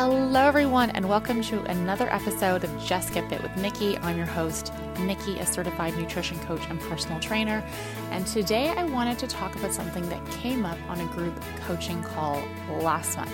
Hello, 0.00 0.46
everyone, 0.46 0.90
and 0.90 1.08
welcome 1.08 1.42
to 1.42 1.60
another 1.64 2.08
episode 2.12 2.62
of 2.62 2.70
Just 2.80 3.12
Get 3.12 3.28
Fit 3.28 3.42
with 3.42 3.56
Nikki. 3.56 3.98
I'm 3.98 4.16
your 4.16 4.26
host, 4.26 4.72
Nikki, 5.00 5.40
a 5.40 5.44
certified 5.44 5.96
nutrition 5.96 6.38
coach 6.38 6.62
and 6.70 6.80
personal 6.82 7.18
trainer. 7.18 7.64
And 8.12 8.24
today 8.24 8.68
I 8.68 8.84
wanted 8.84 9.18
to 9.18 9.26
talk 9.26 9.56
about 9.56 9.72
something 9.72 10.08
that 10.08 10.24
came 10.30 10.64
up 10.64 10.78
on 10.88 11.00
a 11.00 11.06
group 11.06 11.34
coaching 11.66 12.00
call 12.04 12.40
last 12.80 13.16
month. 13.16 13.32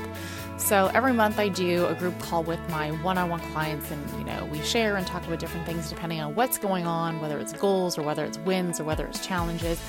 So 0.56 0.90
every 0.94 1.12
month 1.12 1.38
I 1.38 1.50
do 1.50 1.84
a 1.84 1.94
group 1.94 2.18
call 2.18 2.42
with 2.42 2.66
my 2.70 2.92
one-on-one 2.92 3.40
clients 3.52 3.90
and 3.90 4.18
you 4.18 4.24
know, 4.24 4.46
we 4.46 4.62
share 4.62 4.96
and 4.96 5.06
talk 5.06 5.26
about 5.26 5.40
different 5.40 5.66
things 5.66 5.90
depending 5.90 6.22
on 6.22 6.34
what's 6.34 6.56
going 6.56 6.86
on, 6.86 7.20
whether 7.20 7.38
it's 7.38 7.52
goals 7.52 7.98
or 7.98 8.02
whether 8.04 8.24
it's 8.24 8.38
wins 8.38 8.80
or 8.80 8.84
whether 8.84 9.04
it's 9.04 9.20
challenges. 9.20 9.82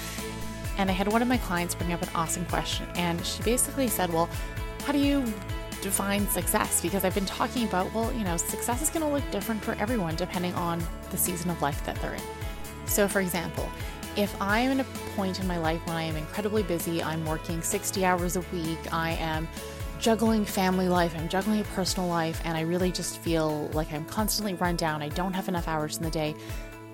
And 0.78 0.90
I 0.90 0.94
had 0.94 1.08
one 1.08 1.22
of 1.22 1.30
my 1.30 1.38
clients 1.38 1.74
bring 1.74 1.94
up 1.94 2.02
an 2.02 2.10
awesome 2.14 2.44
question 2.48 2.86
and 2.96 3.26
she 3.26 3.42
basically 3.44 3.88
said, 3.88 4.12
"Well, 4.12 4.28
how 4.84 4.92
do 4.92 5.00
you 5.00 5.24
define 5.82 6.28
success 6.28 6.82
because 6.82 7.04
I've 7.04 7.16
been 7.16 7.26
talking 7.26 7.68
about, 7.68 7.94
well, 7.94 8.12
you 8.14 8.24
know, 8.24 8.38
success 8.38 8.82
is 8.82 8.90
going 8.90 9.06
to 9.06 9.12
look 9.12 9.30
different 9.32 9.64
for 9.64 9.74
everyone 9.74 10.16
depending 10.16 10.54
on 10.56 10.84
the 11.12 11.18
season 11.18 11.50
of 11.50 11.62
life 11.62 11.86
that 11.86 11.96
they're 12.02 12.14
in. 12.14 12.22
So, 12.86 13.08
for 13.08 13.20
example, 13.20 13.70
if 14.16 14.40
I'm 14.42 14.72
in 14.72 14.80
a 14.80 14.86
point 15.16 15.40
in 15.40 15.48
my 15.48 15.58
life 15.58 15.86
when 15.86 15.96
I 15.96 16.04
am 16.04 16.16
incredibly 16.16 16.64
busy, 16.64 17.04
I'm 17.04 17.26
working 17.26 17.62
60 17.62 18.06
hours 18.06 18.36
a 18.36 18.42
week, 18.54 18.94
I 18.94 19.12
am 19.12 19.48
juggling 20.00 20.46
family 20.46 20.88
life, 20.88 21.14
I'm 21.18 21.28
juggling 21.28 21.62
a 21.62 21.66
personal 21.66 22.08
life, 22.08 22.42
and 22.46 22.58
I 22.58 22.62
really 22.62 22.92
just 22.92 23.18
feel 23.20 23.70
like 23.74 23.92
I'm 23.92 24.06
constantly 24.06 24.54
run 24.54 24.76
down, 24.76 25.02
I 25.02 25.10
don't 25.10 25.34
have 25.34 25.50
enough 25.50 25.68
hours 25.68 25.98
in 25.98 26.04
the 26.04 26.12
day, 26.12 26.36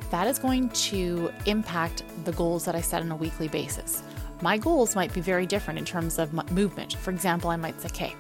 that 0.10 0.28
is 0.28 0.40
going 0.40 0.70
to 0.70 1.32
impact 1.46 2.04
the 2.26 2.32
goals 2.34 2.66
that 2.66 2.76
I 2.76 2.82
set 2.82 3.02
on 3.02 3.12
a 3.12 3.16
weekly 3.16 3.48
basis. 3.48 4.04
My 4.42 4.58
goals 4.58 4.96
might 4.96 5.14
be 5.14 5.22
very 5.22 5.46
different 5.46 5.78
in 5.78 5.86
terms 5.86 6.18
of 6.18 6.34
movement. 6.52 6.94
For 6.94 7.12
example, 7.12 7.52
I 7.52 7.56
might 7.56 7.80
say, 7.80 7.88
okay, 7.88 8.16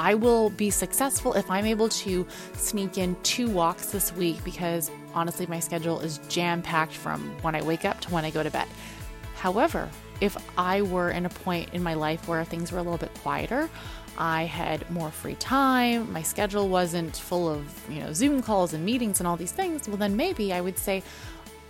I 0.00 0.14
will 0.14 0.48
be 0.48 0.70
successful 0.70 1.34
if 1.34 1.50
I'm 1.50 1.66
able 1.66 1.90
to 1.90 2.26
sneak 2.54 2.96
in 2.96 3.14
two 3.22 3.50
walks 3.50 3.92
this 3.92 4.14
week 4.14 4.42
because 4.44 4.90
honestly, 5.12 5.46
my 5.46 5.60
schedule 5.60 6.00
is 6.00 6.20
jam 6.26 6.62
packed 6.62 6.94
from 6.94 7.20
when 7.42 7.54
I 7.54 7.60
wake 7.60 7.84
up 7.84 8.00
to 8.00 8.10
when 8.10 8.24
I 8.24 8.30
go 8.30 8.42
to 8.42 8.50
bed. 8.50 8.66
However, 9.34 9.90
if 10.22 10.38
I 10.56 10.80
were 10.80 11.10
in 11.10 11.26
a 11.26 11.28
point 11.28 11.74
in 11.74 11.82
my 11.82 11.92
life 11.92 12.26
where 12.26 12.42
things 12.44 12.72
were 12.72 12.78
a 12.78 12.82
little 12.82 12.96
bit 12.96 13.12
quieter, 13.20 13.68
I 14.16 14.44
had 14.44 14.90
more 14.90 15.10
free 15.10 15.34
time, 15.34 16.10
my 16.10 16.22
schedule 16.22 16.70
wasn't 16.70 17.14
full 17.14 17.46
of, 17.50 17.62
you 17.90 18.00
know, 18.00 18.14
Zoom 18.14 18.40
calls 18.40 18.72
and 18.72 18.82
meetings 18.82 19.20
and 19.20 19.26
all 19.26 19.36
these 19.36 19.52
things, 19.52 19.86
well 19.86 19.98
then 19.98 20.16
maybe 20.16 20.54
I 20.54 20.62
would 20.62 20.78
say 20.78 21.02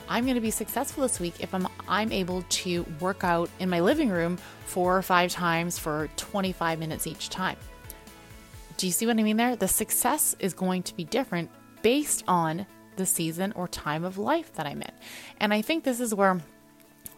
I'm 0.08 0.22
going 0.22 0.36
to 0.36 0.40
be 0.40 0.52
successful 0.52 1.02
this 1.02 1.18
week 1.18 1.34
if 1.40 1.52
I'm 1.52 1.66
I'm 1.88 2.12
able 2.12 2.42
to 2.42 2.86
work 3.00 3.24
out 3.24 3.50
in 3.58 3.68
my 3.68 3.80
living 3.80 4.08
room 4.08 4.38
four 4.66 4.96
or 4.96 5.02
five 5.02 5.32
times 5.32 5.80
for 5.80 6.08
25 6.16 6.78
minutes 6.78 7.08
each 7.08 7.28
time. 7.28 7.56
Do 8.80 8.86
you 8.86 8.92
see 8.94 9.04
what 9.04 9.18
I 9.18 9.22
mean 9.22 9.36
there? 9.36 9.56
The 9.56 9.68
success 9.68 10.34
is 10.38 10.54
going 10.54 10.84
to 10.84 10.96
be 10.96 11.04
different 11.04 11.50
based 11.82 12.24
on 12.26 12.64
the 12.96 13.04
season 13.04 13.52
or 13.54 13.68
time 13.68 14.04
of 14.04 14.16
life 14.16 14.54
that 14.54 14.64
I'm 14.64 14.80
in. 14.80 14.92
And 15.38 15.52
I 15.52 15.60
think 15.60 15.84
this 15.84 16.00
is 16.00 16.14
where 16.14 16.40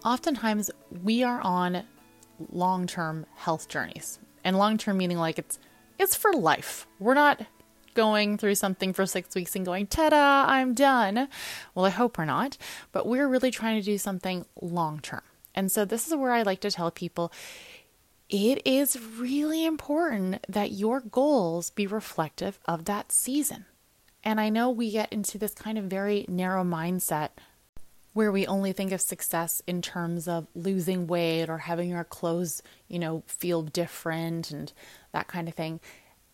oftentimes 0.05 0.73
we 1.05 1.23
are 1.23 1.41
on 1.41 1.85
long-term 2.51 3.27
health 3.37 3.69
journeys. 3.69 4.19
And 4.43 4.59
long-term 4.59 4.99
meaning 4.99 5.19
like 5.19 5.39
it's 5.39 5.61
it's 6.01 6.17
for 6.17 6.33
life. 6.33 6.89
We're 6.99 7.15
not 7.15 7.47
going 7.95 8.39
through 8.39 8.57
something 8.57 8.93
for 8.93 9.07
6 9.07 9.33
weeks 9.37 9.55
and 9.55 9.65
going, 9.65 9.87
"Ta-da, 9.87 10.47
I'm 10.49 10.75
done." 10.75 11.29
Well, 11.77 11.85
I 11.85 11.91
hope 11.91 12.19
we're 12.19 12.25
not, 12.25 12.59
but 12.91 13.07
we're 13.07 13.29
really 13.29 13.53
trying 13.53 13.81
to 13.81 13.85
do 13.85 13.99
something 13.99 14.47
long-term. 14.61 15.23
And 15.55 15.71
so 15.71 15.85
this 15.85 16.09
is 16.09 16.15
where 16.17 16.33
I 16.33 16.43
like 16.43 16.61
to 16.63 16.73
tell 16.73 16.91
people 16.91 17.33
it 18.33 18.63
is 18.65 18.99
really 19.19 19.67
important 19.67 20.45
that 20.49 20.73
your 20.73 21.01
goals 21.01 21.69
be 21.69 21.87
reflective 21.87 22.59
of 22.65 22.87
that 22.87 23.13
season. 23.13 23.67
And 24.25 24.41
I 24.41 24.49
know 24.49 24.71
we 24.71 24.91
get 24.91 25.13
into 25.13 25.37
this 25.37 25.53
kind 25.53 25.77
of 25.77 25.85
very 25.85 26.25
narrow 26.29 26.65
mindset 26.65 27.29
where 28.15 28.33
we 28.33 28.47
only 28.47 28.73
think 28.73 28.91
of 28.91 29.03
success 29.03 29.63
in 29.67 29.83
terms 29.83 30.29
of 30.29 30.47
losing 30.55 31.07
weight 31.07 31.51
or 31.51 31.59
having 31.59 31.95
our 31.95 32.05
clothes, 32.05 32.63
you 32.89 32.99
know, 32.99 33.23
feel 33.27 33.63
different 33.63 34.51
and 34.51 34.73
that 35.13 35.29
kind 35.29 35.47
of 35.47 35.55
thing. 35.55 35.79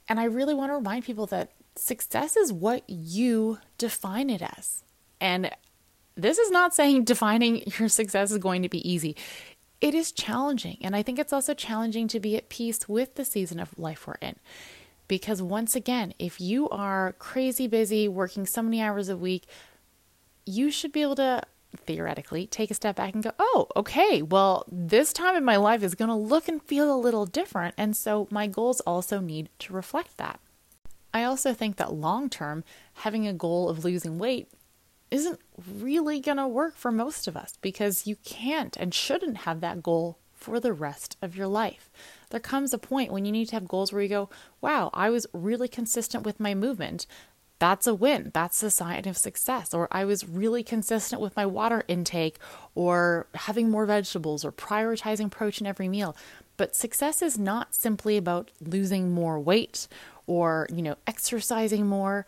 And 0.09 0.21
I 0.21 0.25
really 0.25 0.55
want 0.55 0.71
to 0.71 0.77
remind 0.77 1.05
people 1.05 1.27
that 1.27 1.51
success 1.75 2.37
is 2.37 2.53
what 2.53 2.89
you 2.89 3.59
define 3.77 4.31
it 4.31 4.43
as. 4.43 4.85
And 5.21 5.51
this 6.15 6.39
is 6.39 6.51
not 6.53 6.75
saying 6.75 7.05
defining 7.05 7.65
your 7.79 7.89
success 7.89 8.31
is 8.31 8.39
going 8.39 8.63
to 8.63 8.69
be 8.69 8.89
easy 8.89 9.17
it 9.81 9.95
is 9.95 10.13
challenging. 10.13 10.79
And 10.81 10.97
I 10.97 11.03
think 11.03 11.19
it's 11.19 11.33
also 11.33 11.55
challenging 11.55 12.09
to 12.09 12.21
be 12.21 12.37
at 12.37 12.49
peace 12.49 12.89
with 12.89 13.15
the 13.15 13.25
season 13.25 13.61
of 13.61 13.79
life 13.79 14.07
we're 14.07 14.15
in. 14.21 14.37
Because 15.07 15.41
once 15.41 15.75
again, 15.75 16.13
if 16.19 16.41
you 16.41 16.69
are 16.69 17.15
crazy 17.19 17.67
busy, 17.67 18.09
working 18.09 18.45
so 18.45 18.63
many 18.63 18.81
hours 18.83 19.09
a 19.09 19.17
week, 19.17 19.47
you 20.45 20.71
should 20.71 20.93
be 20.93 21.03
able 21.03 21.17
to 21.17 21.43
theoretically 21.77 22.47
take 22.47 22.71
a 22.71 22.75
step 22.75 22.97
back 22.97 23.15
and 23.15 23.23
go, 23.23 23.33
oh, 23.39 23.69
okay, 23.77 24.23
well, 24.23 24.65
this 24.71 25.13
time 25.13 25.37
in 25.37 25.45
my 25.45 25.57
life 25.57 25.83
is 25.83 25.95
going 25.95 26.09
to 26.09 26.15
look 26.15 26.49
and 26.49 26.63
feel 26.63 26.95
a 26.95 26.97
little 26.97 27.27
different. 27.27 27.75
And 27.79 27.97
so 27.97 28.27
my 28.31 28.47
goals 28.47 28.81
also 28.81 29.21
need 29.21 29.49
to 29.61 29.73
reflect 29.73 30.17
that. 30.17 30.41
I 31.13 31.25
also 31.25 31.55
think 31.55 31.77
that 31.77 31.93
long 31.93 32.29
term, 32.29 32.65
having 32.95 33.27
a 33.27 33.33
goal 33.33 33.69
of 33.69 33.85
losing 33.85 34.19
weight 34.19 34.49
isn't 35.11 35.41
really 35.79 36.21
going 36.21 36.37
to 36.37 36.47
work 36.47 36.77
for 36.77 36.93
most 36.93 37.27
of 37.27 37.37
us 37.37 37.55
because 37.61 38.07
you 38.07 38.17
can't 38.25 38.77
and 38.77 38.95
shouldn't 38.95 39.39
have 39.39 39.61
that 39.61 39.83
goal 39.83 40.19
for 40.35 40.61
the 40.61 40.73
rest 40.73 41.17
of 41.21 41.37
your 41.37 41.47
life. 41.47 41.91
There 42.31 42.41
comes 42.41 42.73
a 42.73 42.79
point 42.79 43.13
when 43.13 43.25
you 43.25 43.33
need 43.33 43.49
to 43.49 43.57
have 43.57 43.69
goals 43.69 43.93
where 43.93 44.03
you 44.03 44.09
go, 44.09 44.29
wow, 44.61 44.91
I 44.95 45.11
was 45.11 45.27
really 45.33 45.69
consistent 45.69 46.25
with 46.25 46.39
my 46.39 46.55
movement. 46.55 47.07
That's 47.59 47.89
a 47.89 47.95
win. 47.95 48.31
That's 48.33 48.63
a 48.63 48.71
sign 48.71 49.09
of 49.09 49.17
success. 49.17 49.75
Or 49.75 49.89
I 49.91 50.05
was 50.05 50.29
really 50.29 50.63
consistent 50.63 51.21
with 51.21 51.35
my 51.35 51.45
water 51.45 51.83
intake 51.89 52.39
or 52.75 53.27
having 53.35 53.69
more 53.69 53.85
vegetables 53.85 54.45
or 54.45 54.53
prioritizing 54.53 55.31
protein 55.31 55.67
every 55.67 55.89
meal. 55.89 56.17
But 56.57 56.77
success 56.77 57.21
is 57.21 57.39
not 57.39 57.75
simply 57.75 58.17
about 58.17 58.53
losing 58.61 59.13
more 59.13 59.41
weight 59.41 59.89
or, 60.27 60.69
you 60.73 60.83
know, 60.83 60.97
exercising 61.07 61.87
more 61.87 62.27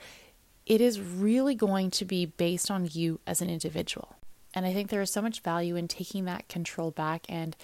it 0.71 0.81
is 0.81 1.01
really 1.01 1.57
going 1.57 1.91
to 1.91 2.05
be 2.05 2.25
based 2.25 2.71
on 2.71 2.89
you 2.93 3.19
as 3.27 3.43
an 3.43 3.51
individual. 3.51 4.15
And 4.55 4.65
I 4.65 4.73
think 4.73 4.89
there 4.89 5.03
is 5.03 5.11
so 5.11 5.21
much 5.21 5.41
value 5.41 5.75
in 5.75 5.89
taking 5.89 6.27
that 6.27 6.49
control 6.49 6.93
back 6.93 7.27
and 7.29 7.57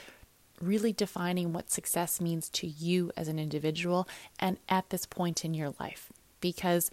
really 0.61 0.93
defining 0.93 1.53
what 1.53 1.71
success 1.71 2.21
means 2.21 2.49
to 2.49 2.67
you 2.67 3.13
as 3.17 3.29
an 3.29 3.39
individual 3.39 4.09
and 4.41 4.59
at 4.69 4.91
this 4.91 5.07
point 5.07 5.45
in 5.45 5.55
your 5.55 5.73
life. 5.79 6.11
Because 6.41 6.91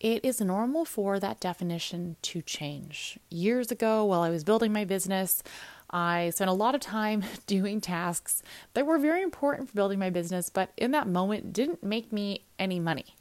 it 0.00 0.24
is 0.24 0.40
normal 0.40 0.86
for 0.86 1.20
that 1.20 1.38
definition 1.38 2.16
to 2.22 2.40
change. 2.40 3.18
Years 3.28 3.70
ago, 3.70 4.06
while 4.06 4.22
I 4.22 4.30
was 4.30 4.44
building 4.44 4.72
my 4.72 4.86
business, 4.86 5.42
I 5.90 6.30
spent 6.30 6.48
a 6.48 6.54
lot 6.54 6.74
of 6.74 6.80
time 6.80 7.24
doing 7.46 7.82
tasks 7.82 8.42
that 8.72 8.86
were 8.86 8.98
very 8.98 9.20
important 9.20 9.68
for 9.68 9.74
building 9.74 9.98
my 9.98 10.08
business, 10.08 10.48
but 10.48 10.70
in 10.78 10.92
that 10.92 11.08
moment 11.08 11.52
didn't 11.52 11.84
make 11.84 12.10
me 12.10 12.46
any 12.58 12.80
money. 12.80 13.16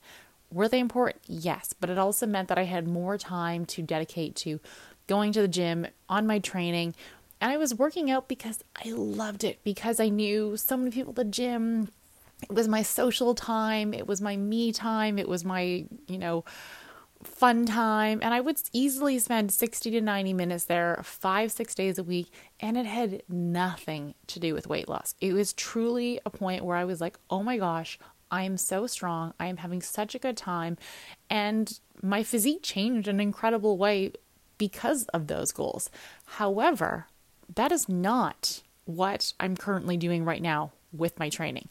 Were 0.52 0.68
they 0.68 0.80
important? 0.80 1.24
Yes, 1.28 1.74
but 1.80 1.90
it 1.90 1.98
also 1.98 2.26
meant 2.26 2.50
that 2.50 2.58
I 2.58 2.64
had 2.64 2.88
more 2.88 3.18
time 3.18 3.66
to 3.68 3.82
dedicate 3.82 4.36
to 4.38 4.60
going 5.08 5.32
to 5.34 5.42
the 5.42 5.48
gym, 5.48 5.88
on 6.10 6.28
my 6.28 6.40
training, 6.40 6.96
and 7.40 7.52
I 7.52 7.58
was 7.58 7.74
working 7.74 8.12
out 8.12 8.28
because 8.28 8.64
I 8.86 8.90
loved 8.92 9.44
it, 9.44 9.60
because 9.64 10.00
I 10.00 10.10
knew 10.10 10.56
so 10.58 10.78
many 10.78 10.92
people 10.92 11.12
at 11.12 11.16
the 11.16 11.24
gym. 11.26 11.90
It 12.44 12.54
was 12.54 12.68
my 12.68 12.84
social 12.84 13.34
time, 13.34 13.94
it 13.94 14.08
was 14.08 14.22
my 14.22 14.38
me 14.38 14.72
time, 14.72 15.18
it 15.18 15.28
was 15.28 15.44
my, 15.44 15.86
you 16.08 16.18
know, 16.18 16.46
fun 17.24 17.66
time. 17.66 18.20
And 18.22 18.34
I 18.34 18.42
would 18.42 18.62
easily 18.74 19.20
spend 19.20 19.52
60 19.52 19.92
to 19.92 20.02
90 20.02 20.34
minutes 20.34 20.66
there, 20.66 21.02
five, 21.04 21.52
six 21.52 21.76
days 21.76 21.98
a 21.98 22.04
week. 22.04 22.32
And 22.60 22.78
it 22.78 22.86
had 22.86 23.24
nothing 23.28 24.14
to 24.28 24.40
do 24.40 24.54
with 24.54 24.68
weight 24.68 24.88
loss. 24.88 25.16
It 25.20 25.34
was 25.34 25.54
truly 25.54 26.20
a 26.26 26.30
point 26.30 26.64
where 26.64 26.78
I 26.78 26.86
was 26.86 27.02
like, 27.02 27.18
oh 27.30 27.44
my 27.44 27.58
gosh, 27.58 28.00
I 28.32 28.44
am 28.44 28.58
so 28.58 28.88
strong. 28.88 29.34
I 29.40 29.48
am 29.48 29.58
having 29.58 29.82
such 29.82 30.16
a 30.16 30.20
good 30.20 30.38
time. 30.38 30.78
And 31.30 31.80
my 32.02 32.24
physique 32.24 32.64
changed 32.64 33.08
in 33.08 33.18
an 33.18 33.22
incredible 33.22 33.78
way 33.78 34.14
because 34.58 35.06
of 35.08 35.28
those 35.28 35.52
goals. 35.52 35.90
However, 36.26 37.08
that 37.54 37.72
is 37.72 37.90
not 37.90 38.62
what 38.86 39.34
I'm 39.40 39.58
currently 39.58 39.98
doing 39.98 40.24
right 40.24 40.42
now 40.42 40.72
with 40.94 41.20
my 41.20 41.30
training. 41.30 41.68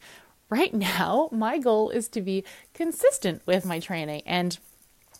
Right 0.48 0.74
now, 0.74 1.28
my 1.32 1.58
goal 1.58 1.90
is 1.90 2.08
to 2.08 2.20
be 2.20 2.44
consistent 2.74 3.42
with 3.46 3.64
my 3.64 3.80
training. 3.80 4.22
And 4.26 4.58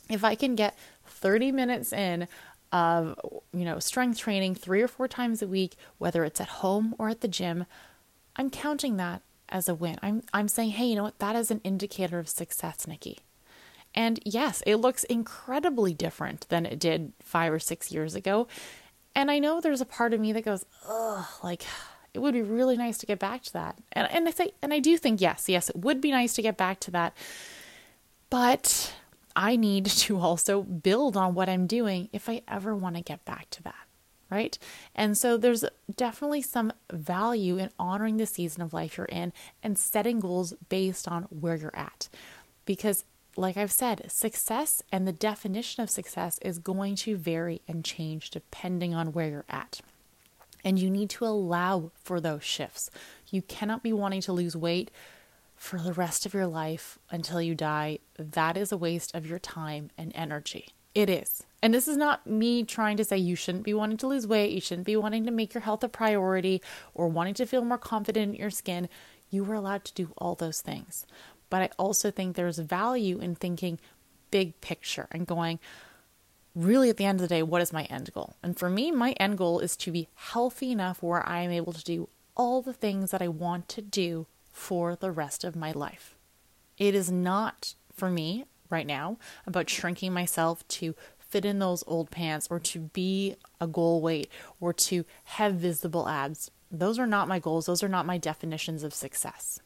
if 0.09 0.25
I 0.25 0.35
can 0.35 0.55
get 0.55 0.77
30 1.07 1.53
minutes 1.53 1.93
in 1.93 2.29
of, 2.73 3.19
you 3.53 3.65
know, 3.65 3.79
strength 3.79 4.19
training 4.19 4.55
3 4.55 4.83
or 4.83 4.89
4 4.89 5.09
times 5.09 5.43
a 5.43 5.49
week, 5.49 5.77
whether 5.99 6.25
it's 6.25 6.41
at 6.41 6.49
home 6.49 6.95
or 6.99 7.09
at 7.09 7.21
the 7.21 7.29
gym, 7.29 7.67
I'm 8.37 8.51
counting 8.51 8.97
that 8.97 9.23
as 9.51 9.69
a 9.69 9.75
win. 9.75 9.99
I'm 10.03 10.23
I'm 10.33 10.49
saying, 10.49 10.71
hey, 10.71 10.87
you 10.87 10.97
know 10.97 11.03
what? 11.03 11.19
That 11.19 11.37
is 11.37 11.51
an 11.51 11.61
indicator 11.65 12.19
of 12.19 12.29
success, 12.29 12.87
Nikki. 12.87 13.19
And 13.95 14.21
yes, 14.25 14.63
it 14.67 14.77
looks 14.77 15.05
incredibly 15.05 15.95
different 15.95 16.49
than 16.49 16.65
it 16.65 16.79
did 16.79 17.13
five 17.21 17.53
or 17.53 17.59
six 17.59 17.91
years 17.91 18.15
ago. 18.15 18.47
And 19.15 19.31
I 19.31 19.41
know 19.41 19.61
there's 19.61 19.81
a 19.81 19.87
part 19.87 20.15
of 20.15 20.21
me 20.21 20.33
that 20.33 20.45
goes, 20.45 20.65
ugh, 20.89 21.27
like 21.43 21.65
it 22.15 22.21
would 22.21 22.35
be 22.35 22.43
really 22.43 22.77
nice 22.77 22.99
to 22.99 23.07
get 23.07 23.19
back 23.19 23.43
to 23.45 23.53
that. 23.55 23.79
And 23.93 24.11
and 24.11 24.29
I 24.29 24.31
say 24.31 24.53
and 24.63 24.73
I 24.73 24.79
do 24.79 24.97
think 24.97 25.21
yes, 25.21 25.49
yes, 25.49 25.69
it 25.71 25.77
would 25.77 26.01
be 26.01 26.11
nice 26.11 26.35
to 26.35 26.43
get 26.43 26.57
back 26.57 26.81
to 26.81 26.91
that. 26.93 27.17
But 28.29 28.95
I 29.35 29.57
need 29.57 29.87
to 29.87 30.19
also 30.19 30.63
build 30.63 31.17
on 31.17 31.35
what 31.35 31.49
I'm 31.49 31.67
doing 31.67 32.09
if 32.13 32.29
I 32.29 32.43
ever 32.47 32.75
want 32.75 32.97
to 32.97 33.03
get 33.03 33.25
back 33.25 33.51
to 33.51 33.63
that. 33.65 33.75
Right. 34.31 34.57
And 34.95 35.19
so 35.19 35.37
there's 35.37 35.65
definitely 35.97 36.43
some 36.43 36.73
value 36.93 37.59
in 37.59 37.71
honoring 37.81 38.17
the 38.17 38.27
season 38.27 38.63
of 38.63 38.73
life 38.73 38.97
you're 38.97 39.07
in 39.07 39.33
and 39.63 39.77
setting 39.77 40.21
goals 40.21 40.55
based 40.69 41.09
on 41.09 41.25
where 41.25 41.57
you're 41.57 41.75
at. 41.75 42.09
Because, 42.65 43.05
like 43.37 43.57
I've 43.57 43.73
said, 43.73 44.11
success 44.11 44.85
and 44.93 45.07
the 45.07 45.13
definition 45.13 45.83
of 45.83 45.91
success 45.91 46.39
is 46.43 46.61
going 46.61 46.95
to 46.97 47.17
vary 47.17 47.61
and 47.67 47.85
change 47.85 48.31
depending 48.31 48.95
on 48.95 49.13
where 49.13 49.29
you're 49.29 49.45
at. 49.49 49.81
And 50.63 50.79
you 50.79 50.91
need 50.91 51.11
to 51.11 51.27
allow 51.27 51.91
for 52.05 52.21
those 52.21 52.45
shifts. 52.45 52.89
You 53.31 53.43
cannot 53.43 53.83
be 53.83 53.93
wanting 53.93 54.21
to 54.23 54.33
lose 54.33 54.55
weight 54.55 54.93
for 55.57 55.79
the 55.79 55.93
rest 55.93 56.25
of 56.25 56.33
your 56.33 56.47
life 56.47 56.99
until 57.11 57.43
you 57.43 57.55
die, 57.55 57.99
that 58.19 58.57
is 58.57 58.73
a 58.73 58.79
waste 58.79 59.15
of 59.15 59.27
your 59.27 59.39
time 59.39 59.91
and 59.99 60.13
energy. 60.15 60.69
It 60.95 61.09
is. 61.09 61.45
And 61.63 61.75
this 61.75 61.87
is 61.87 61.97
not 61.97 62.27
me 62.27 62.65
trying 62.65 62.97
to 62.97 63.05
say 63.05 63.19
you 63.19 63.37
shouldn't 63.37 63.65
be 63.65 63.75
wanting 63.75 63.99
to 63.99 64.07
lose 64.07 64.27
weight, 64.27 64.53
you 64.53 64.61
shouldn't 64.61 64.87
be 64.87 64.97
wanting 64.97 65.25
to 65.27 65.31
make 65.31 65.53
your 65.53 65.61
health 65.61 65.85
a 65.85 65.89
priority, 65.89 66.63
or 66.95 67.09
wanting 67.09 67.35
to 67.35 67.47
feel 67.47 67.65
more 67.65 67.79
confident 67.79 68.35
in 68.35 68.41
your 68.41 68.51
skin. 68.51 68.89
You 69.31 69.45
are 69.51 69.55
allowed 69.55 69.85
to 69.85 69.95
do 69.95 70.13
all 70.19 70.35
those 70.35 70.61
things. 70.61 71.07
But 71.51 71.63
I 71.63 71.71
also 71.79 72.11
think 72.11 72.35
there's 72.35 72.59
value 72.59 73.19
in 73.19 73.35
thinking 73.35 73.79
big 74.31 74.61
picture 74.61 75.07
and 75.11 75.27
going, 75.27 75.59
really 76.55 76.91
at 76.91 76.97
the 76.97 77.05
end 77.05 77.21
of 77.21 77.29
the 77.29 77.35
day, 77.35 77.43
what 77.43 77.63
is 77.63 77.73
my 77.73 77.85
end 77.85 78.13
goal? 78.13 78.37
And 78.43 78.59
for 78.59 78.71
me, 78.71 78.91
my 78.91 79.13
end 79.13 79.39
goal 79.39 79.61
is 79.61 79.77
to 79.79 79.93
be 79.93 80.09
healthy 80.15 80.73
enough 80.73 81.03
where 81.03 81.29
I 81.29 81.43
am 81.43 81.51
able 81.51 81.73
to 81.73 81.85
do 81.85 82.09
all 82.37 82.63
the 82.63 82.73
things 82.73 83.11
that 83.11 83.23
I 83.23 83.29
want 83.29 83.69
to 83.71 83.83
do 83.83 84.27
for 84.53 84.97
the 84.97 85.11
rest 85.11 85.45
of 85.45 85.55
my 85.55 85.73
life. 85.73 86.15
It 86.79 86.95
is 86.95 87.11
not 87.11 87.75
for 87.93 88.11
me 88.11 88.47
right 88.71 88.87
now 88.87 89.19
about 89.47 89.69
shrinking 89.69 90.13
myself 90.13 90.67
to 90.69 90.95
fit 91.19 91.45
in 91.45 91.59
those 91.59 91.85
old 91.87 92.11
pants 92.11 92.49
or 92.51 92.59
to 92.59 92.81
be 92.81 93.37
a 93.61 93.67
goal 93.67 94.01
weight 94.01 94.31
or 94.61 94.73
to 94.73 95.05
have 95.25 95.55
visible 95.55 96.09
abs. 96.09 96.51
Those 96.71 96.99
are 96.99 97.07
not 97.07 97.29
my 97.29 97.39
goals. 97.39 97.67
Those 97.67 97.83
are 97.83 97.89
not 97.89 98.07
my 98.07 98.19
definitions 98.19 98.83
of 98.83 98.95
success. 98.95 99.61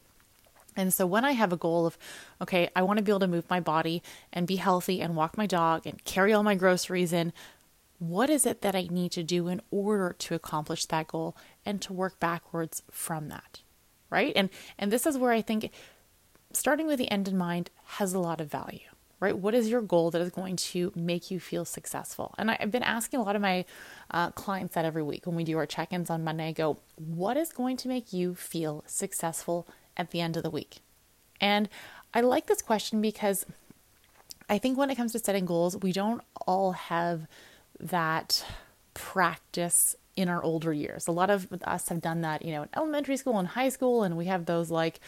And 0.77 0.93
so 0.93 1.05
when 1.05 1.23
I 1.23 1.31
have 1.31 1.53
a 1.53 1.57
goal 1.57 1.85
of, 1.85 1.97
okay, 2.41 2.69
I 2.75 2.81
want 2.81 2.97
to 2.97 3.03
be 3.03 3.11
able 3.11 3.21
to 3.21 3.27
move 3.27 3.49
my 3.49 3.61
body 3.61 4.03
and 4.33 4.45
be 4.45 4.57
healthy 4.57 5.01
and 5.01 5.15
walk 5.15 5.37
my 5.37 5.45
dog 5.45 5.87
and 5.87 6.03
carry 6.03 6.33
all 6.33 6.43
my 6.43 6.55
groceries 6.55 7.13
in, 7.13 7.31
what 7.97 8.29
is 8.29 8.45
it 8.45 8.61
that 8.61 8.75
I 8.75 8.87
need 8.91 9.13
to 9.13 9.23
do 9.23 9.47
in 9.47 9.61
order 9.71 10.13
to 10.19 10.35
accomplish 10.35 10.85
that 10.85 11.07
goal 11.07 11.37
and 11.65 11.81
to 11.81 11.93
work 11.93 12.19
backwards 12.19 12.83
from 12.91 13.29
that? 13.29 13.61
right? 14.09 14.33
And 14.35 14.49
and 14.77 14.91
this 14.91 15.05
is 15.05 15.17
where 15.17 15.31
I 15.31 15.41
think 15.41 15.71
starting 16.53 16.87
with 16.87 16.99
the 16.99 17.11
end 17.11 17.27
in 17.27 17.37
mind 17.37 17.69
has 17.99 18.13
a 18.13 18.19
lot 18.19 18.41
of 18.41 18.49
value, 18.49 18.89
right? 19.19 19.37
What 19.37 19.53
is 19.53 19.69
your 19.69 19.81
goal 19.81 20.11
that 20.11 20.21
is 20.21 20.29
going 20.29 20.55
to 20.57 20.91
make 20.95 21.31
you 21.31 21.39
feel 21.39 21.65
successful? 21.65 22.35
And 22.37 22.51
I, 22.51 22.57
have 22.59 22.71
been 22.71 22.83
asking 22.83 23.19
a 23.19 23.23
lot 23.23 23.35
of 23.35 23.41
my 23.41 23.65
uh, 24.11 24.31
clients 24.31 24.75
that 24.75 24.85
every 24.85 25.03
week 25.03 25.25
when 25.25 25.35
we 25.35 25.43
do 25.43 25.57
our 25.57 25.65
check 25.65 25.93
ins 25.93 26.09
on 26.09 26.23
Monday. 26.23 26.49
I 26.49 26.51
go, 26.51 26.77
what 26.95 27.37
is 27.37 27.51
going 27.51 27.77
to 27.77 27.87
make 27.87 28.13
you 28.13 28.35
feel 28.35 28.83
successful 28.87 29.67
at 29.97 30.11
the 30.11 30.21
end 30.21 30.37
of 30.37 30.43
the 30.43 30.49
week? 30.49 30.79
And 31.39 31.69
I 32.13 32.21
like 32.21 32.47
this 32.47 32.61
question 32.61 33.01
because 33.01 33.45
I 34.49 34.57
think 34.57 34.77
when 34.77 34.89
it 34.89 34.95
comes 34.95 35.11
to 35.13 35.19
setting 35.19 35.45
goals, 35.45 35.77
we 35.77 35.91
don't 35.91 36.21
all 36.45 36.73
have 36.73 37.27
that 37.79 38.45
practice 38.93 39.95
in 40.15 40.29
our 40.29 40.41
older 40.43 40.71
years. 40.71 41.07
A 41.07 41.11
lot 41.11 41.29
of 41.29 41.47
us 41.63 41.89
have 41.89 42.01
done 42.01 42.21
that, 42.21 42.43
you 42.45 42.51
know, 42.51 42.63
in 42.63 42.69
elementary 42.75 43.17
school 43.17 43.37
and 43.37 43.47
high 43.47 43.69
school, 43.69 44.03
and 44.03 44.15
we 44.15 44.25
have 44.25 44.45
those 44.45 44.71
like 44.71 44.99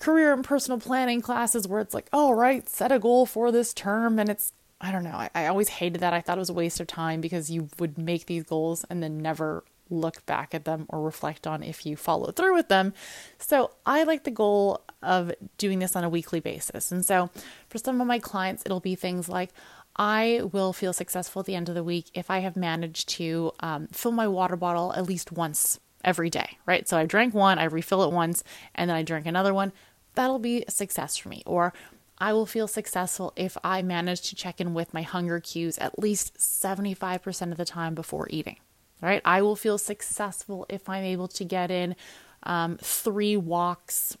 career 0.00 0.32
and 0.32 0.44
personal 0.44 0.78
planning 0.78 1.20
classes 1.20 1.66
where 1.66 1.80
it's 1.80 1.94
like, 1.94 2.08
oh, 2.12 2.32
right, 2.32 2.68
set 2.68 2.92
a 2.92 2.98
goal 2.98 3.26
for 3.26 3.50
this 3.50 3.72
term. 3.72 4.18
And 4.18 4.28
it's, 4.28 4.52
I 4.80 4.92
don't 4.92 5.04
know, 5.04 5.10
I, 5.10 5.30
I 5.34 5.46
always 5.46 5.68
hated 5.68 6.00
that. 6.00 6.12
I 6.12 6.20
thought 6.20 6.38
it 6.38 6.40
was 6.40 6.50
a 6.50 6.54
waste 6.54 6.80
of 6.80 6.86
time 6.86 7.20
because 7.20 7.50
you 7.50 7.68
would 7.78 7.96
make 7.96 8.26
these 8.26 8.44
goals 8.44 8.84
and 8.90 9.02
then 9.02 9.18
never 9.18 9.64
look 9.90 10.24
back 10.24 10.54
at 10.54 10.64
them 10.64 10.86
or 10.88 11.02
reflect 11.02 11.46
on 11.46 11.62
if 11.62 11.84
you 11.84 11.96
follow 11.96 12.30
through 12.30 12.54
with 12.54 12.68
them. 12.68 12.94
So 13.38 13.72
I 13.84 14.04
like 14.04 14.24
the 14.24 14.30
goal 14.30 14.82
of 15.02 15.32
doing 15.58 15.80
this 15.80 15.96
on 15.96 16.04
a 16.04 16.08
weekly 16.08 16.38
basis. 16.38 16.92
And 16.92 17.04
so 17.04 17.30
for 17.68 17.78
some 17.78 18.00
of 18.00 18.06
my 18.06 18.18
clients, 18.18 18.62
it'll 18.64 18.80
be 18.80 18.94
things 18.94 19.28
like, 19.28 19.50
I 19.96 20.42
will 20.52 20.72
feel 20.72 20.92
successful 20.92 21.40
at 21.40 21.46
the 21.46 21.54
end 21.54 21.68
of 21.68 21.74
the 21.74 21.84
week 21.84 22.10
if 22.14 22.30
I 22.30 22.38
have 22.38 22.56
managed 22.56 23.08
to 23.10 23.52
um, 23.60 23.88
fill 23.88 24.12
my 24.12 24.28
water 24.28 24.56
bottle 24.56 24.92
at 24.94 25.06
least 25.06 25.32
once 25.32 25.78
every 26.04 26.30
day, 26.30 26.58
right? 26.66 26.88
So 26.88 26.96
I 26.96 27.04
drank 27.04 27.34
one, 27.34 27.58
I 27.58 27.64
refill 27.64 28.02
it 28.04 28.12
once, 28.12 28.42
and 28.74 28.88
then 28.88 28.96
I 28.96 29.02
drink 29.02 29.26
another 29.26 29.52
one. 29.52 29.72
That'll 30.14 30.38
be 30.38 30.64
a 30.66 30.70
success 30.70 31.16
for 31.16 31.28
me. 31.28 31.42
Or 31.46 31.72
I 32.18 32.32
will 32.32 32.46
feel 32.46 32.68
successful 32.68 33.32
if 33.36 33.56
I 33.64 33.82
manage 33.82 34.22
to 34.28 34.36
check 34.36 34.60
in 34.60 34.74
with 34.74 34.92
my 34.92 35.02
hunger 35.02 35.40
cues 35.40 35.78
at 35.78 35.98
least 35.98 36.36
75% 36.38 37.50
of 37.50 37.56
the 37.56 37.64
time 37.64 37.94
before 37.94 38.26
eating, 38.30 38.56
right? 39.00 39.22
I 39.24 39.42
will 39.42 39.56
feel 39.56 39.78
successful 39.78 40.66
if 40.68 40.88
I'm 40.88 41.04
able 41.04 41.28
to 41.28 41.44
get 41.44 41.70
in 41.70 41.96
um, 42.42 42.78
three 42.80 43.36
walks 43.36 44.16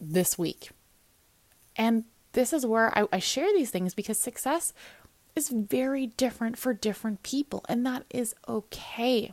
this 0.00 0.38
week. 0.38 0.70
And 1.76 2.04
this 2.32 2.52
is 2.52 2.66
where 2.66 2.96
I, 2.96 3.06
I 3.12 3.18
share 3.18 3.52
these 3.54 3.70
things 3.70 3.94
because 3.94 4.18
success 4.18 4.72
is 5.40 5.48
very 5.48 6.06
different 6.06 6.58
for 6.58 6.74
different 6.74 7.22
people, 7.22 7.64
and 7.68 7.86
that 7.86 8.04
is 8.10 8.34
okay. 8.46 9.32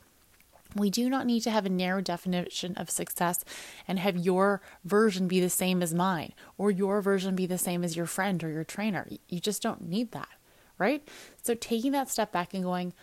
We 0.76 0.90
do 0.90 1.10
not 1.10 1.26
need 1.26 1.42
to 1.42 1.52
have 1.52 1.66
a 1.66 1.70
narrow 1.70 2.02
definition 2.02 2.76
of 2.76 2.90
success 2.90 3.44
and 3.88 4.00
have 4.00 4.18
your 4.18 4.62
version 4.86 5.28
be 5.28 5.40
the 5.40 5.50
same 5.50 5.82
as 5.82 5.94
mine 5.94 6.34
or 6.58 6.72
your 6.72 7.02
version 7.02 7.36
be 7.36 7.46
the 7.46 7.58
same 7.58 7.84
as 7.84 7.98
your 7.98 8.06
friend 8.06 8.44
or 8.44 8.50
your 8.50 8.64
trainer. 8.64 9.08
You 9.28 9.40
just 9.40 9.62
don't 9.62 9.88
need 9.90 10.12
that, 10.12 10.30
right? 10.78 11.08
So, 11.42 11.56
taking 11.56 11.92
that 11.92 12.10
step 12.10 12.32
back 12.32 12.54
and 12.54 12.64
going, 12.64 12.94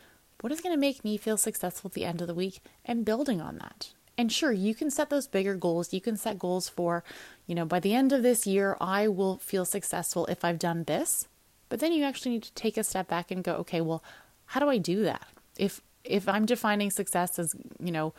what 0.40 0.52
is 0.52 0.60
going 0.60 0.74
to 0.74 0.80
make 0.80 1.04
me 1.04 1.16
feel 1.16 1.36
successful 1.36 1.88
at 1.88 1.94
the 1.94 2.04
end 2.04 2.20
of 2.20 2.26
the 2.26 2.34
week 2.34 2.60
and 2.84 3.04
building 3.04 3.40
on 3.40 3.58
that. 3.58 3.92
And 4.16 4.30
sure, 4.30 4.52
you 4.52 4.74
can 4.74 4.90
set 4.90 5.10
those 5.10 5.26
bigger 5.26 5.56
goals. 5.56 5.92
You 5.92 6.00
can 6.00 6.16
set 6.16 6.38
goals 6.38 6.68
for, 6.68 7.02
you 7.46 7.54
know, 7.54 7.64
by 7.64 7.80
the 7.80 7.94
end 7.94 8.12
of 8.12 8.22
this 8.22 8.46
year, 8.46 8.76
I 8.80 9.08
will 9.08 9.38
feel 9.38 9.64
successful 9.64 10.26
if 10.26 10.44
I've 10.44 10.58
done 10.58 10.84
this. 10.84 11.26
But 11.74 11.80
then 11.80 11.92
you 11.92 12.04
actually 12.04 12.30
need 12.30 12.44
to 12.44 12.52
take 12.52 12.76
a 12.76 12.84
step 12.84 13.08
back 13.08 13.32
and 13.32 13.42
go, 13.42 13.54
okay, 13.54 13.80
well, 13.80 14.00
how 14.46 14.60
do 14.60 14.68
I 14.68 14.78
do 14.78 15.02
that? 15.02 15.26
If 15.58 15.80
if 16.04 16.28
I'm 16.28 16.46
defining 16.46 16.92
success 16.92 17.36
as, 17.36 17.52
you 17.80 17.90
know, 17.90 18.14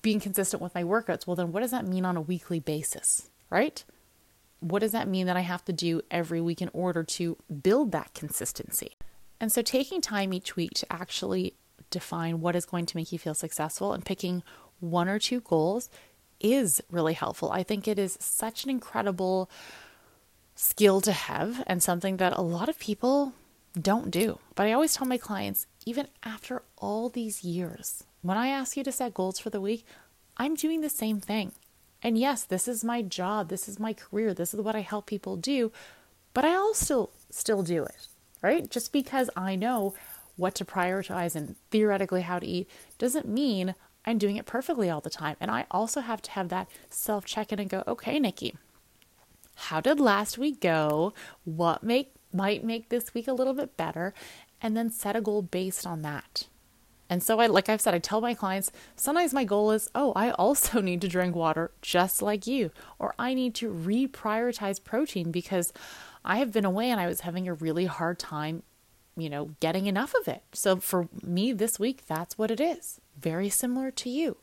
being 0.00 0.18
consistent 0.18 0.62
with 0.62 0.74
my 0.74 0.84
workouts, 0.84 1.26
well 1.26 1.36
then 1.36 1.52
what 1.52 1.60
does 1.60 1.70
that 1.70 1.86
mean 1.86 2.06
on 2.06 2.16
a 2.16 2.20
weekly 2.22 2.60
basis, 2.60 3.28
right? 3.50 3.84
What 4.60 4.78
does 4.78 4.92
that 4.92 5.06
mean 5.06 5.26
that 5.26 5.36
I 5.36 5.42
have 5.42 5.66
to 5.66 5.72
do 5.74 6.00
every 6.10 6.40
week 6.40 6.62
in 6.62 6.70
order 6.72 7.04
to 7.04 7.36
build 7.62 7.92
that 7.92 8.14
consistency? 8.14 8.96
And 9.38 9.52
so 9.52 9.60
taking 9.60 10.00
time 10.00 10.32
each 10.32 10.56
week 10.56 10.70
to 10.76 10.90
actually 10.90 11.52
define 11.90 12.40
what 12.40 12.56
is 12.56 12.64
going 12.64 12.86
to 12.86 12.96
make 12.96 13.12
you 13.12 13.18
feel 13.18 13.34
successful 13.34 13.92
and 13.92 14.02
picking 14.02 14.42
one 14.80 15.10
or 15.10 15.18
two 15.18 15.42
goals 15.42 15.90
is 16.40 16.82
really 16.90 17.12
helpful. 17.12 17.50
I 17.52 17.62
think 17.62 17.86
it 17.86 17.98
is 17.98 18.16
such 18.18 18.64
an 18.64 18.70
incredible 18.70 19.50
skill 20.62 21.00
to 21.00 21.10
have 21.10 21.64
and 21.66 21.82
something 21.82 22.18
that 22.18 22.32
a 22.36 22.40
lot 22.40 22.68
of 22.68 22.78
people 22.78 23.32
don't 23.80 24.12
do. 24.12 24.38
But 24.54 24.66
I 24.68 24.72
always 24.72 24.94
tell 24.94 25.08
my 25.08 25.18
clients, 25.18 25.66
even 25.84 26.06
after 26.22 26.62
all 26.78 27.08
these 27.08 27.42
years, 27.42 28.04
when 28.22 28.38
I 28.38 28.46
ask 28.46 28.76
you 28.76 28.84
to 28.84 28.92
set 28.92 29.12
goals 29.12 29.40
for 29.40 29.50
the 29.50 29.60
week, 29.60 29.84
I'm 30.36 30.54
doing 30.54 30.80
the 30.80 30.88
same 30.88 31.18
thing. 31.20 31.50
And 32.00 32.16
yes, 32.16 32.44
this 32.44 32.68
is 32.68 32.84
my 32.84 33.02
job, 33.02 33.48
this 33.48 33.68
is 33.68 33.80
my 33.80 33.92
career, 33.92 34.34
this 34.34 34.54
is 34.54 34.60
what 34.60 34.76
I 34.76 34.80
help 34.80 35.06
people 35.06 35.36
do, 35.36 35.72
but 36.32 36.44
I 36.44 36.54
also 36.54 37.10
still 37.28 37.64
do 37.64 37.82
it, 37.84 38.06
right? 38.40 38.70
Just 38.70 38.92
because 38.92 39.30
I 39.36 39.56
know 39.56 39.94
what 40.36 40.54
to 40.56 40.64
prioritize 40.64 41.34
and 41.34 41.56
theoretically 41.72 42.22
how 42.22 42.38
to 42.38 42.46
eat 42.46 42.68
doesn't 42.98 43.26
mean 43.26 43.74
I'm 44.04 44.18
doing 44.18 44.36
it 44.36 44.46
perfectly 44.46 44.88
all 44.88 45.00
the 45.00 45.10
time. 45.10 45.36
And 45.40 45.50
I 45.50 45.66
also 45.70 46.00
have 46.00 46.22
to 46.22 46.30
have 46.32 46.48
that 46.50 46.68
self 46.88 47.24
check 47.24 47.52
in 47.52 47.58
and 47.58 47.70
go, 47.70 47.82
okay, 47.86 48.18
Nikki, 48.18 48.54
how 49.54 49.80
did 49.80 50.00
last 50.00 50.38
week 50.38 50.60
go? 50.60 51.12
What 51.44 51.82
make 51.82 52.14
might 52.32 52.64
make 52.64 52.88
this 52.88 53.12
week 53.14 53.28
a 53.28 53.32
little 53.32 53.54
bit 53.54 53.76
better? 53.76 54.14
And 54.60 54.76
then 54.76 54.90
set 54.90 55.16
a 55.16 55.20
goal 55.20 55.42
based 55.42 55.86
on 55.86 56.02
that. 56.02 56.46
And 57.12 57.22
so 57.22 57.40
I 57.40 57.46
like 57.46 57.68
I've 57.68 57.80
said, 57.80 57.94
I 57.94 57.98
tell 57.98 58.22
my 58.22 58.32
clients, 58.32 58.72
sometimes 58.96 59.34
my 59.34 59.44
goal 59.44 59.70
is, 59.72 59.90
oh, 59.94 60.12
I 60.16 60.30
also 60.30 60.80
need 60.82 61.02
to 61.02 61.08
drink 61.08 61.34
water 61.34 61.70
just 61.82 62.22
like 62.22 62.46
you, 62.46 62.70
or 62.98 63.14
I 63.18 63.34
need 63.34 63.54
to 63.56 63.70
reprioritize 63.70 64.82
protein 64.82 65.30
because 65.30 65.72
I 66.24 66.38
have 66.38 66.52
been 66.52 66.64
away 66.64 66.90
and 66.90 67.00
I 67.00 67.06
was 67.06 67.20
having 67.20 67.48
a 67.48 67.54
really 67.54 67.84
hard 67.84 68.18
time, 68.18 68.62
you 69.16 69.28
know, 69.28 69.50
getting 69.60 69.86
enough 69.86 70.14
of 70.20 70.28
it. 70.28 70.42
So 70.52 70.76
for 70.76 71.08
me 71.22 71.52
this 71.52 71.78
week, 71.78 72.06
that's 72.06 72.38
what 72.38 72.50
it 72.50 72.60
is. 72.60 73.00
Very 73.20 73.50
similar 73.50 73.90
to 73.90 74.08
you. 74.08 74.38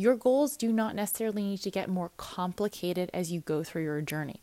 Your 0.00 0.14
goals 0.14 0.56
do 0.56 0.72
not 0.72 0.94
necessarily 0.94 1.42
need 1.42 1.60
to 1.62 1.72
get 1.72 1.90
more 1.90 2.12
complicated 2.16 3.10
as 3.12 3.32
you 3.32 3.40
go 3.40 3.64
through 3.64 3.82
your 3.82 4.00
journey. 4.00 4.40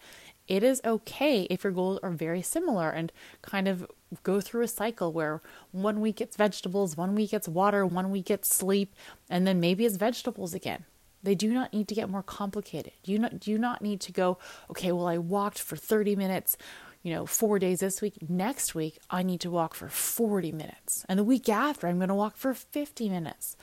It 0.49 0.63
is 0.63 0.81
okay 0.85 1.43
if 1.49 1.63
your 1.63 1.71
goals 1.71 1.99
are 2.03 2.11
very 2.11 2.41
similar 2.41 2.89
and 2.89 3.11
kind 3.41 3.69
of 3.69 3.89
go 4.21 4.41
through 4.41 4.63
a 4.63 4.67
cycle 4.67 5.13
where 5.13 5.41
one 5.71 6.01
week 6.01 6.19
it's 6.19 6.35
vegetables, 6.35 6.97
one 6.97 7.15
week 7.15 7.33
it's 7.33 7.47
water, 7.47 7.85
one 7.85 8.11
week 8.11 8.29
it's 8.29 8.53
sleep, 8.53 8.93
and 9.29 9.47
then 9.47 9.61
maybe 9.61 9.85
it's 9.85 9.95
vegetables 9.95 10.53
again. 10.53 10.83
They 11.23 11.35
do 11.35 11.51
not 11.51 11.73
need 11.73 11.87
to 11.87 11.95
get 11.95 12.09
more 12.09 12.21
complicated. 12.21 12.91
You 13.05 13.17
not 13.17 13.39
do 13.39 13.57
not 13.57 13.81
need 13.81 14.01
to 14.01 14.11
go, 14.11 14.37
okay, 14.69 14.91
well 14.91 15.07
I 15.07 15.17
walked 15.17 15.57
for 15.57 15.77
30 15.77 16.17
minutes, 16.17 16.57
you 17.01 17.13
know, 17.13 17.25
4 17.25 17.57
days 17.59 17.79
this 17.79 18.01
week. 18.01 18.29
Next 18.29 18.75
week 18.75 18.99
I 19.09 19.23
need 19.23 19.39
to 19.39 19.49
walk 19.49 19.73
for 19.73 19.87
40 19.87 20.51
minutes. 20.51 21.05
And 21.07 21.17
the 21.17 21.23
week 21.23 21.47
after 21.47 21.87
I'm 21.87 21.97
going 21.97 22.09
to 22.09 22.13
walk 22.13 22.35
for 22.35 22.53
50 22.53 23.09
minutes. 23.09 23.55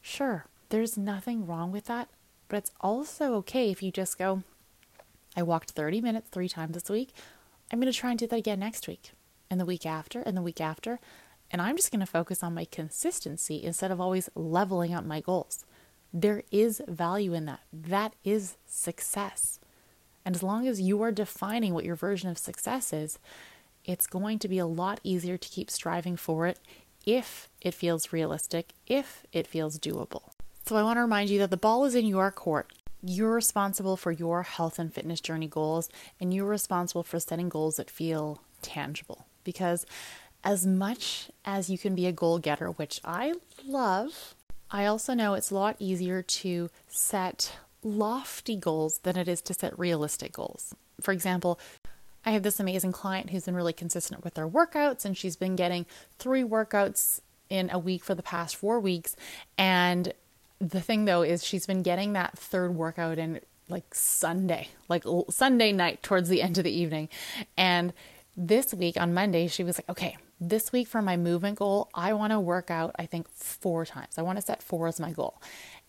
Sure, 0.00 0.46
there's 0.72 0.96
nothing 0.96 1.46
wrong 1.46 1.70
with 1.70 1.84
that, 1.84 2.08
but 2.48 2.56
it's 2.56 2.72
also 2.80 3.34
okay 3.34 3.70
if 3.70 3.82
you 3.82 3.92
just 3.92 4.18
go 4.18 4.42
I 5.36 5.42
walked 5.42 5.70
30 5.70 6.00
minutes 6.00 6.28
3 6.30 6.48
times 6.48 6.74
this 6.74 6.90
week. 6.90 7.14
I'm 7.70 7.80
going 7.80 7.90
to 7.90 7.98
try 7.98 8.10
and 8.10 8.18
do 8.18 8.26
that 8.26 8.36
again 8.36 8.60
next 8.60 8.86
week 8.86 9.12
and 9.50 9.58
the 9.58 9.64
week 9.64 9.86
after 9.86 10.20
and 10.20 10.36
the 10.36 10.42
week 10.42 10.60
after. 10.60 10.98
And 11.50 11.62
I'm 11.62 11.76
just 11.76 11.90
going 11.90 12.00
to 12.00 12.06
focus 12.06 12.42
on 12.42 12.54
my 12.54 12.64
consistency 12.66 13.62
instead 13.62 13.90
of 13.90 14.00
always 14.00 14.28
leveling 14.34 14.92
up 14.92 15.04
my 15.04 15.20
goals. 15.20 15.64
There 16.12 16.42
is 16.50 16.82
value 16.86 17.32
in 17.32 17.46
that. 17.46 17.60
That 17.72 18.14
is 18.24 18.56
success. 18.66 19.58
And 20.24 20.34
as 20.34 20.42
long 20.42 20.66
as 20.66 20.80
you 20.80 21.02
are 21.02 21.12
defining 21.12 21.72
what 21.72 21.84
your 21.84 21.96
version 21.96 22.28
of 22.28 22.38
success 22.38 22.92
is, 22.92 23.18
it's 23.84 24.06
going 24.06 24.38
to 24.40 24.48
be 24.48 24.58
a 24.58 24.66
lot 24.66 25.00
easier 25.02 25.38
to 25.38 25.48
keep 25.48 25.70
striving 25.70 26.16
for 26.16 26.46
it 26.46 26.58
if 27.06 27.48
it 27.60 27.74
feels 27.74 28.12
realistic, 28.12 28.72
if 28.86 29.24
it 29.32 29.46
feels 29.46 29.78
doable. 29.78 30.30
So 30.64 30.76
I 30.76 30.82
want 30.84 30.96
to 30.96 31.02
remind 31.02 31.28
you 31.28 31.38
that 31.40 31.50
the 31.50 31.56
ball 31.56 31.84
is 31.84 31.94
in 31.94 32.06
your 32.06 32.30
court. 32.30 32.72
You're 33.02 33.34
responsible 33.34 33.96
for 33.96 34.12
your 34.12 34.44
health 34.44 34.78
and 34.78 34.94
fitness 34.94 35.20
journey 35.20 35.48
goals, 35.48 35.88
and 36.20 36.32
you're 36.32 36.46
responsible 36.46 37.02
for 37.02 37.18
setting 37.18 37.48
goals 37.48 37.76
that 37.76 37.90
feel 37.90 38.40
tangible. 38.62 39.26
Because 39.42 39.84
as 40.44 40.64
much 40.64 41.30
as 41.44 41.68
you 41.68 41.78
can 41.78 41.96
be 41.96 42.06
a 42.06 42.12
goal 42.12 42.38
getter, 42.38 42.70
which 42.70 43.00
I 43.04 43.34
love, 43.66 44.34
I 44.70 44.86
also 44.86 45.14
know 45.14 45.34
it's 45.34 45.50
a 45.50 45.56
lot 45.56 45.76
easier 45.80 46.22
to 46.22 46.70
set 46.88 47.56
lofty 47.82 48.54
goals 48.54 48.98
than 48.98 49.16
it 49.16 49.26
is 49.26 49.42
to 49.42 49.54
set 49.54 49.76
realistic 49.76 50.32
goals. 50.32 50.74
For 51.00 51.10
example, 51.10 51.58
I 52.24 52.30
have 52.30 52.44
this 52.44 52.60
amazing 52.60 52.92
client 52.92 53.30
who's 53.30 53.46
been 53.46 53.56
really 53.56 53.72
consistent 53.72 54.22
with 54.22 54.36
her 54.36 54.48
workouts, 54.48 55.04
and 55.04 55.18
she's 55.18 55.34
been 55.34 55.56
getting 55.56 55.86
three 56.20 56.44
workouts 56.44 57.20
in 57.50 57.68
a 57.70 57.78
week 57.78 58.04
for 58.04 58.14
the 58.14 58.22
past 58.22 58.54
four 58.54 58.78
weeks. 58.78 59.16
And 59.58 60.12
the 60.62 60.80
thing 60.80 61.04
though 61.04 61.22
is, 61.22 61.44
she's 61.44 61.66
been 61.66 61.82
getting 61.82 62.12
that 62.12 62.38
third 62.38 62.74
workout 62.74 63.18
in 63.18 63.40
like 63.68 63.94
Sunday, 63.94 64.68
like 64.88 65.04
Sunday 65.28 65.72
night 65.72 66.02
towards 66.02 66.28
the 66.28 66.40
end 66.40 66.58
of 66.58 66.64
the 66.64 66.70
evening. 66.70 67.08
And 67.56 67.92
this 68.36 68.72
week 68.72 68.96
on 68.96 69.12
Monday, 69.12 69.48
she 69.48 69.64
was 69.64 69.78
like, 69.78 69.88
okay, 69.88 70.16
this 70.40 70.72
week 70.72 70.88
for 70.88 71.02
my 71.02 71.16
movement 71.16 71.58
goal, 71.58 71.88
I 71.94 72.12
want 72.12 72.32
to 72.32 72.40
work 72.40 72.70
out, 72.70 72.94
I 72.98 73.06
think, 73.06 73.28
four 73.28 73.84
times. 73.84 74.18
I 74.18 74.22
want 74.22 74.38
to 74.38 74.42
set 74.42 74.62
four 74.62 74.88
as 74.88 75.00
my 75.00 75.10
goal. 75.10 75.40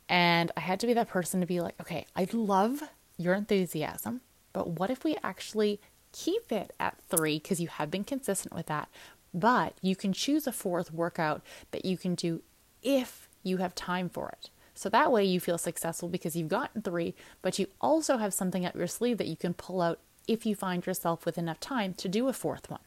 And 0.09 0.51
I 0.57 0.61
had 0.61 0.79
to 0.81 0.87
be 0.87 0.93
that 0.93 1.07
person 1.07 1.39
to 1.41 1.47
be 1.47 1.61
like, 1.61 1.75
okay, 1.79 2.05
I 2.15 2.27
love 2.33 2.83
your 3.17 3.33
enthusiasm, 3.35 4.21
but 4.53 4.71
what 4.71 4.89
if 4.89 5.03
we 5.03 5.17
actually 5.23 5.79
keep 6.11 6.51
it 6.51 6.73
at 6.79 6.97
three 7.09 7.39
because 7.39 7.61
you 7.61 7.67
have 7.67 7.91
been 7.91 8.03
consistent 8.03 8.53
with 8.53 8.65
that? 8.67 8.89
But 9.33 9.73
you 9.81 9.95
can 9.95 10.13
choose 10.13 10.45
a 10.45 10.51
fourth 10.51 10.91
workout 10.91 11.41
that 11.71 11.85
you 11.85 11.97
can 11.97 12.15
do 12.15 12.41
if 12.81 13.27
you 13.43 13.57
have 13.57 13.75
time 13.75 14.09
for 14.09 14.29
it. 14.29 14.49
So 14.73 14.89
that 14.89 15.11
way 15.11 15.23
you 15.23 15.39
feel 15.39 15.57
successful 15.57 16.09
because 16.09 16.35
you've 16.35 16.49
gotten 16.49 16.81
three, 16.81 17.13
but 17.41 17.59
you 17.59 17.67
also 17.79 18.17
have 18.17 18.33
something 18.33 18.65
up 18.65 18.75
your 18.75 18.87
sleeve 18.87 19.17
that 19.19 19.27
you 19.27 19.35
can 19.35 19.53
pull 19.53 19.81
out 19.81 19.99
if 20.27 20.45
you 20.45 20.55
find 20.55 20.85
yourself 20.85 21.25
with 21.25 21.37
enough 21.37 21.59
time 21.59 21.93
to 21.95 22.09
do 22.09 22.27
a 22.27 22.33
fourth 22.33 22.69
one. 22.69 22.79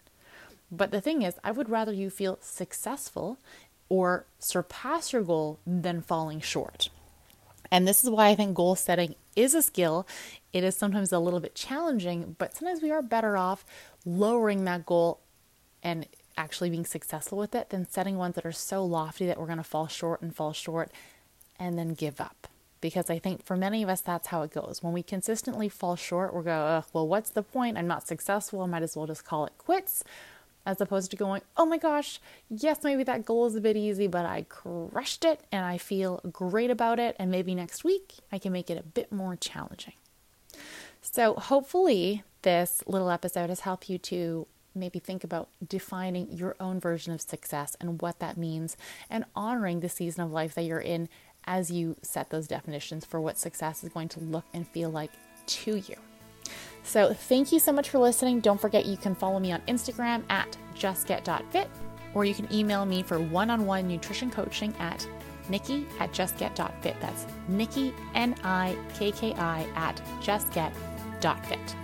But 0.70 0.90
the 0.90 1.00
thing 1.00 1.22
is, 1.22 1.34
I 1.44 1.52
would 1.52 1.68
rather 1.68 1.92
you 1.92 2.10
feel 2.10 2.38
successful 2.40 3.38
or 3.88 4.26
surpass 4.38 5.12
your 5.12 5.22
goal 5.22 5.60
than 5.66 6.02
falling 6.02 6.40
short. 6.40 6.88
And 7.70 7.86
this 7.86 8.02
is 8.02 8.10
why 8.10 8.28
I 8.28 8.34
think 8.34 8.54
goal 8.54 8.74
setting 8.74 9.14
is 9.34 9.54
a 9.54 9.62
skill. 9.62 10.06
It 10.52 10.64
is 10.64 10.76
sometimes 10.76 11.12
a 11.12 11.18
little 11.18 11.40
bit 11.40 11.54
challenging, 11.54 12.36
but 12.38 12.56
sometimes 12.56 12.82
we 12.82 12.90
are 12.90 13.02
better 13.02 13.36
off 13.36 13.64
lowering 14.04 14.64
that 14.64 14.86
goal 14.86 15.20
and 15.82 16.06
actually 16.36 16.70
being 16.70 16.84
successful 16.84 17.38
with 17.38 17.54
it 17.54 17.70
than 17.70 17.88
setting 17.88 18.16
ones 18.16 18.34
that 18.34 18.46
are 18.46 18.52
so 18.52 18.84
lofty 18.84 19.26
that 19.26 19.38
we're 19.38 19.46
going 19.46 19.56
to 19.58 19.64
fall 19.64 19.86
short 19.86 20.20
and 20.20 20.34
fall 20.34 20.52
short 20.52 20.90
and 21.58 21.78
then 21.78 21.94
give 21.94 22.20
up 22.20 22.48
because 22.80 23.10
I 23.10 23.18
think 23.18 23.44
for 23.44 23.56
many 23.56 23.82
of 23.82 23.88
us, 23.88 24.00
that's 24.00 24.28
how 24.28 24.42
it 24.42 24.52
goes. 24.52 24.78
When 24.82 24.92
we 24.92 25.02
consistently 25.02 25.68
fall 25.68 25.96
short, 25.96 26.34
we're 26.34 26.42
going, 26.42 26.84
well, 26.92 27.08
what's 27.08 27.30
the 27.30 27.42
point? 27.42 27.76
I'm 27.76 27.86
not 27.86 28.06
successful. 28.06 28.60
I 28.60 28.66
might 28.66 28.82
as 28.82 28.96
well 28.96 29.06
just 29.06 29.24
call 29.24 29.44
it 29.46 29.52
quits, 29.58 30.04
as 30.64 30.80
opposed 30.80 31.10
to 31.10 31.16
going, 31.16 31.42
oh 31.56 31.66
my 31.66 31.78
gosh, 31.78 32.20
yes, 32.50 32.84
maybe 32.84 33.02
that 33.04 33.24
goal 33.24 33.46
is 33.46 33.56
a 33.56 33.60
bit 33.60 33.76
easy, 33.76 34.06
but 34.06 34.26
I 34.26 34.42
crushed 34.48 35.24
it 35.24 35.40
and 35.50 35.64
I 35.64 35.78
feel 35.78 36.20
great 36.30 36.70
about 36.70 36.98
it. 36.98 37.16
And 37.18 37.30
maybe 37.30 37.54
next 37.54 37.82
week 37.82 38.14
I 38.30 38.38
can 38.38 38.52
make 38.52 38.70
it 38.70 38.78
a 38.78 38.82
bit 38.82 39.10
more 39.10 39.36
challenging. 39.36 39.94
So, 41.00 41.34
hopefully, 41.34 42.24
this 42.42 42.82
little 42.86 43.10
episode 43.10 43.48
has 43.48 43.60
helped 43.60 43.88
you 43.88 43.96
to 43.98 44.46
maybe 44.74 44.98
think 44.98 45.24
about 45.24 45.48
defining 45.66 46.30
your 46.30 46.54
own 46.60 46.78
version 46.78 47.12
of 47.12 47.20
success 47.20 47.76
and 47.80 48.00
what 48.02 48.18
that 48.18 48.36
means 48.36 48.76
and 49.08 49.24
honoring 49.34 49.80
the 49.80 49.88
season 49.88 50.22
of 50.22 50.30
life 50.30 50.54
that 50.54 50.64
you're 50.64 50.78
in 50.78 51.08
as 51.46 51.70
you 51.70 51.96
set 52.02 52.30
those 52.30 52.46
definitions 52.46 53.04
for 53.04 53.20
what 53.20 53.38
success 53.38 53.84
is 53.84 53.90
going 53.90 54.08
to 54.08 54.20
look 54.20 54.44
and 54.52 54.66
feel 54.68 54.90
like 54.90 55.12
to 55.46 55.76
you. 55.76 55.96
So, 56.82 57.12
thank 57.12 57.50
you 57.50 57.58
so 57.58 57.72
much 57.72 57.90
for 57.90 57.98
listening. 57.98 58.40
Don't 58.40 58.60
forget 58.60 58.86
you 58.86 58.96
can 58.96 59.14
follow 59.14 59.40
me 59.40 59.50
on 59.52 59.60
Instagram 59.62 60.22
at 60.30 60.56
justget.fit 60.74 61.68
or 62.14 62.24
you 62.24 62.34
can 62.34 62.52
email 62.52 62.86
me 62.86 63.02
for 63.02 63.18
one 63.18 63.50
on 63.50 63.66
one 63.66 63.88
nutrition 63.88 64.30
coaching 64.30 64.74
at 64.78 65.06
nikki 65.48 65.86
at 65.98 66.12
justget.fit. 66.12 66.96
That's 67.00 67.26
Nikki, 67.48 67.92
N 68.14 68.34
I 68.42 68.76
K 68.94 69.12
K 69.12 69.34
I, 69.34 69.66
at 69.74 70.00
justget.fit. 70.22 71.76